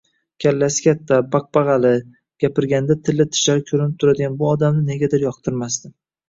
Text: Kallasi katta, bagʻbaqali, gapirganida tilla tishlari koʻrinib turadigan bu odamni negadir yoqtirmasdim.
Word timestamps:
Kallasi 0.43 0.85
katta, 0.85 1.17
bagʻbaqali, 1.35 1.91
gapirganida 2.43 2.97
tilla 3.11 3.27
tishlari 3.35 3.63
koʻrinib 3.69 3.95
turadigan 4.05 4.41
bu 4.41 4.49
odamni 4.55 4.83
negadir 4.89 5.29
yoqtirmasdim. 5.29 5.95